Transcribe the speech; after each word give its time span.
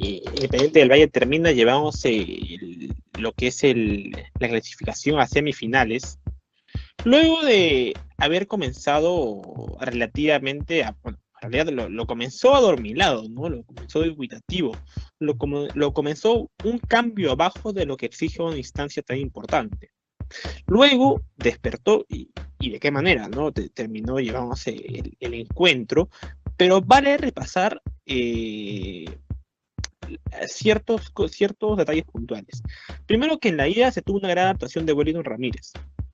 Independiente 0.00 0.78
del 0.78 0.90
Valle 0.90 1.08
termina 1.08 1.52
llevándose 1.52 2.26
lo 3.18 3.32
que 3.32 3.48
es 3.48 3.62
la 4.38 4.48
clasificación 4.48 5.20
a 5.20 5.26
semifinales, 5.26 6.18
luego 7.04 7.42
de 7.42 7.94
haber 8.16 8.46
comenzado 8.46 9.42
relativamente 9.80 10.84
a, 10.84 10.96
bueno, 11.02 11.18
en 11.42 11.52
realidad 11.52 11.88
lo, 11.90 12.06
comenzó 12.06 12.54
adormilado, 12.54 13.28
¿no? 13.28 13.48
Lo 13.48 13.62
comenzó 13.64 14.02
dubitativo, 14.02 14.76
lo, 15.18 15.36
lo 15.74 15.92
comenzó 15.92 16.50
un 16.64 16.78
cambio 16.78 17.32
abajo 17.32 17.72
de 17.72 17.86
lo 17.86 17.96
que 17.96 18.06
exige 18.06 18.42
una 18.42 18.56
instancia 18.56 19.02
tan 19.02 19.18
importante. 19.18 19.90
Luego 20.66 21.22
despertó, 21.36 22.04
y, 22.08 22.30
de 22.58 22.78
qué 22.78 22.90
manera, 22.90 23.28
¿no? 23.28 23.52
terminó 23.52 24.20
llevándose 24.20 24.70
el, 24.70 25.16
el, 25.18 25.34
encuentro, 25.34 26.08
pero 26.56 26.80
vale 26.82 27.16
repasar 27.16 27.80
eh, 28.06 28.99
ciertos, 30.46 31.12
ciertos 31.30 31.76
detalles 31.76 32.04
puntuales. 32.04 32.62
Primero 33.06 33.38
que 33.38 33.48
en 33.48 33.56
la 33.56 33.68
ida 33.68 33.90
se 33.90 34.02
tuvo 34.02 34.18
una 34.18 34.28
gran 34.28 34.48
actuación 34.48 34.86
de 34.86 34.92
Wellington 34.92 35.24
Ramírez. 35.24 35.72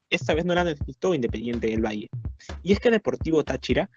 Esta 0.08 0.34
vez 0.34 0.44
no 0.44 0.54
la 0.54 0.64
necesitó 0.64 1.14
Independiente 1.14 1.66
del 1.66 1.84
Valle. 1.84 2.08
Y 2.62 2.72
es 2.72 2.80
que 2.80 2.90
Deportivo 2.90 3.44
Táchira, 3.44 3.90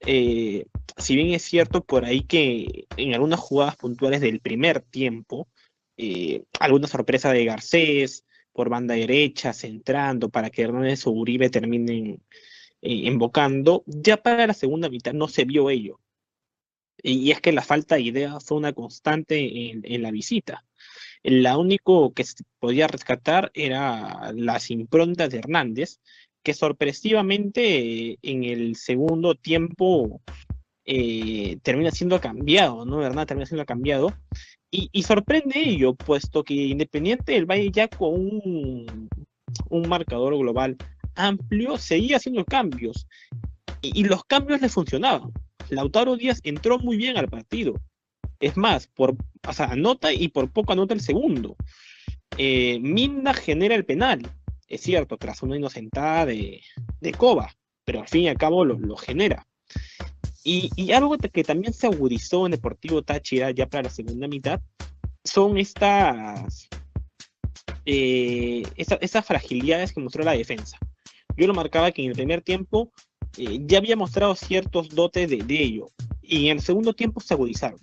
eh, 0.00 0.66
si 0.96 1.16
bien 1.16 1.34
es 1.34 1.42
cierto 1.42 1.84
por 1.84 2.04
ahí 2.04 2.22
que 2.22 2.86
en 2.96 3.14
algunas 3.14 3.40
jugadas 3.40 3.76
puntuales 3.76 4.20
del 4.20 4.40
primer 4.40 4.80
tiempo, 4.80 5.48
eh, 5.96 6.44
alguna 6.60 6.86
sorpresa 6.86 7.32
de 7.32 7.44
Garcés 7.44 8.24
por 8.52 8.68
banda 8.68 8.94
derecha, 8.94 9.52
centrando 9.52 10.28
para 10.30 10.50
que 10.50 10.62
Hernández 10.62 11.06
o 11.06 11.10
Uribe 11.10 11.50
terminen 11.50 12.22
eh, 12.82 12.92
invocando, 12.92 13.82
ya 13.86 14.16
para 14.16 14.46
la 14.46 14.54
segunda 14.54 14.88
mitad 14.88 15.12
no 15.12 15.28
se 15.28 15.44
vio 15.44 15.68
ello. 15.70 16.00
Y 17.02 17.30
es 17.30 17.40
que 17.40 17.52
la 17.52 17.62
falta 17.62 17.96
de 17.96 18.02
ideas 18.02 18.44
fue 18.44 18.56
una 18.56 18.72
constante 18.72 19.70
en, 19.70 20.02
la 20.02 20.10
visita. 20.10 20.64
La 21.22 21.58
único 21.58 22.12
que 22.12 22.24
se 22.24 22.44
podía 22.58 22.86
rescatar 22.86 23.50
era 23.54 24.32
las 24.34 24.70
improntas 24.70 25.30
de 25.30 25.38
Hernández, 25.38 26.00
que 26.42 26.54
sorpresivamente 26.54 28.18
en 28.22 28.44
el 28.44 28.76
segundo 28.76 29.34
tiempo 29.34 30.20
eh, 30.84 31.58
termina 31.62 31.90
siendo 31.90 32.20
cambiado, 32.20 32.84
¿no? 32.84 32.98
¿Verdad? 32.98 33.26
Termina 33.26 33.46
siendo 33.46 33.66
cambiado. 33.66 34.14
Y, 34.70 35.04
sorprende 35.04 35.58
ello, 35.58 35.94
puesto 35.94 36.44
que 36.44 36.52
Independiente 36.52 37.32
del 37.32 37.46
Valle 37.46 37.70
ya 37.70 37.88
con 37.88 38.12
un, 38.12 39.08
un 39.70 39.88
marcador 39.88 40.36
global 40.36 40.76
amplio 41.14 41.78
seguía 41.78 42.18
haciendo 42.18 42.44
cambios. 42.44 43.06
Y, 43.80 44.00
y 44.00 44.04
los 44.04 44.24
cambios 44.24 44.60
le 44.60 44.68
funcionaban. 44.68 45.32
Lautaro 45.68 46.16
Díaz 46.16 46.40
entró 46.44 46.78
muy 46.78 46.96
bien 46.96 47.16
al 47.16 47.28
partido. 47.28 47.74
Es 48.40 48.56
más, 48.56 48.86
por, 48.86 49.16
o 49.46 49.52
sea, 49.52 49.66
anota 49.66 50.12
y 50.12 50.28
por 50.28 50.50
poco 50.50 50.72
anota 50.72 50.94
el 50.94 51.00
segundo. 51.00 51.56
Eh, 52.38 52.78
Minda 52.80 53.32
genera 53.32 53.74
el 53.74 53.84
penal, 53.84 54.28
es 54.68 54.82
cierto, 54.82 55.16
tras 55.16 55.42
una 55.42 55.56
inocentada 55.56 56.26
de, 56.26 56.60
de 57.00 57.12
Coba, 57.12 57.54
pero 57.84 58.00
al 58.00 58.08
fin 58.08 58.22
y 58.22 58.28
al 58.28 58.36
cabo 58.36 58.64
lo, 58.64 58.96
genera. 58.96 59.46
Y, 60.44 60.92
algo 60.92 61.16
que 61.18 61.42
también 61.42 61.72
se 61.72 61.86
agudizó 61.86 62.46
en 62.46 62.52
Deportivo 62.52 63.02
Táchira 63.02 63.50
ya 63.50 63.66
para 63.66 63.84
la 63.84 63.90
segunda 63.90 64.28
mitad 64.28 64.60
son 65.24 65.58
estas, 65.58 66.68
eh, 67.84 68.62
esas 68.76 69.26
fragilidades 69.26 69.92
que 69.92 70.00
mostró 70.00 70.22
la 70.22 70.32
defensa. 70.32 70.78
Yo 71.36 71.46
lo 71.46 71.54
marcaba 71.54 71.90
que 71.90 72.02
en 72.02 72.10
el 72.10 72.14
primer 72.14 72.42
tiempo 72.42 72.92
eh, 73.36 73.58
ya 73.66 73.78
había 73.78 73.96
mostrado 73.96 74.34
ciertos 74.34 74.88
dotes 74.90 75.28
de, 75.28 75.62
ello. 75.62 75.90
Y 76.22 76.48
en 76.48 76.58
el 76.58 76.62
segundo 76.62 76.92
tiempo 76.92 77.20
se 77.20 77.34
agudizaron. 77.34 77.80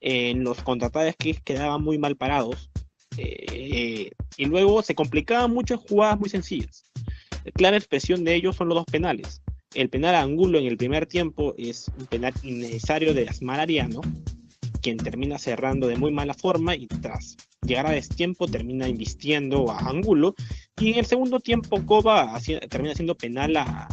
En 0.00 0.44
los 0.44 0.62
contratados 0.62 1.14
que 1.16 1.34
quedaban 1.34 1.82
muy 1.82 1.98
mal 1.98 2.16
parados. 2.16 2.70
Eh, 3.16 4.10
y 4.36 4.44
luego 4.46 4.82
se 4.82 4.94
complicaban 4.94 5.52
muchas 5.52 5.80
jugadas 5.80 6.18
muy 6.18 6.28
sencillas. 6.28 6.84
La 7.44 7.52
clara 7.52 7.76
expresión 7.76 8.24
de 8.24 8.34
ellos 8.34 8.56
son 8.56 8.68
los 8.68 8.76
dos 8.76 8.86
penales. 8.86 9.42
El 9.74 9.88
penal 9.88 10.14
a 10.14 10.22
Angulo 10.22 10.58
en 10.58 10.66
el 10.66 10.76
primer 10.76 11.06
tiempo 11.06 11.54
es 11.58 11.90
un 11.98 12.06
penal 12.06 12.32
innecesario 12.42 13.12
de 13.14 13.28
Asmar 13.28 13.60
Ariano, 13.60 14.00
quien 14.82 14.96
termina 14.98 15.38
cerrando 15.38 15.86
de 15.86 15.96
muy 15.96 16.12
mala 16.12 16.34
forma 16.34 16.76
y 16.76 16.86
tras 16.86 17.36
llegar 17.62 17.86
a 17.86 17.92
destiempo 17.92 18.46
termina 18.46 18.88
invistiendo 18.88 19.70
a 19.70 19.78
Angulo. 19.78 20.34
Y 20.80 20.92
en 20.92 20.98
el 20.98 21.06
segundo 21.06 21.40
tiempo 21.40 21.84
Coba 21.86 22.38
termina 22.68 22.92
haciendo 22.92 23.16
penal 23.16 23.56
a, 23.56 23.88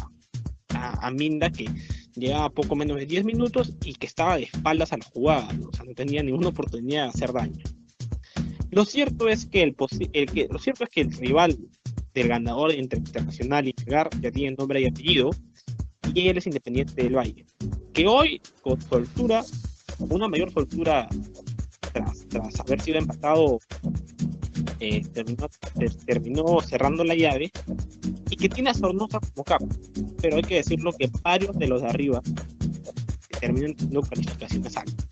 a, 0.82 1.10
Minda 1.10 1.50
que 1.50 1.66
llevaba 2.14 2.50
poco 2.50 2.76
menos 2.76 2.98
de 2.98 3.06
10 3.06 3.24
minutos 3.24 3.72
y 3.84 3.94
que 3.94 4.06
estaba 4.06 4.36
de 4.36 4.44
espaldas 4.44 4.92
a 4.92 4.98
la 4.98 5.04
jugada, 5.04 5.48
o 5.66 5.74
sea, 5.74 5.84
no 5.84 5.94
tenía 5.94 6.22
ninguna 6.22 6.48
oportunidad 6.48 7.04
de 7.04 7.08
hacer 7.08 7.32
daño. 7.32 7.64
Lo 8.70 8.84
cierto 8.84 9.28
es 9.28 9.46
que 9.46 9.62
el, 9.62 9.74
que, 10.26 10.48
lo 10.50 10.58
cierto 10.58 10.84
es 10.84 10.90
que 10.90 11.02
el 11.02 11.12
rival 11.12 11.58
del 12.14 12.28
ganador 12.28 12.74
internacional 12.74 13.68
y 13.68 13.74
llegar 13.74 14.08
ya 14.20 14.30
tiene 14.30 14.56
nombre 14.56 14.80
y 14.80 14.86
apellido, 14.86 15.30
y 16.14 16.28
él 16.28 16.38
es 16.38 16.46
Independiente 16.46 17.02
del 17.02 17.16
Valle, 17.16 17.46
que 17.92 18.06
hoy, 18.06 18.40
con 18.60 18.80
soltura, 18.82 19.44
una 19.98 20.28
mayor 20.28 20.52
soltura 20.52 21.08
tras, 21.92 22.26
tras 22.28 22.60
haber 22.60 22.80
sido 22.80 22.98
empatado, 22.98 23.58
eh, 24.80 25.02
terminó, 25.12 25.48
terminó 26.06 26.60
cerrando 26.60 27.04
la 27.04 27.14
llave 27.14 27.52
y 28.32 28.36
que 28.36 28.48
tiene 28.48 28.70
a 28.70 28.74
Sornosa 28.74 29.20
como 29.20 29.44
capo. 29.44 29.68
Pero 30.22 30.36
hay 30.36 30.42
que 30.42 30.56
decirlo 30.56 30.92
que 30.94 31.10
varios 31.22 31.56
de 31.58 31.66
los 31.66 31.82
de 31.82 31.88
arriba 31.88 32.22
terminan 33.40 33.74
teniendo 33.74 34.02
calificaciones 34.02 34.76
altas. 34.76 35.06